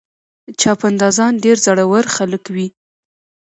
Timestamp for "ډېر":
1.43-1.57